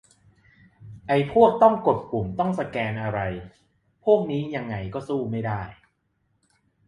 [1.07, 3.19] ไอ้พวกต้องกดปุ่ม ต้องสแกน อะไร
[4.05, 5.61] พวกนี้ยังไงก็สู้ไม่ได้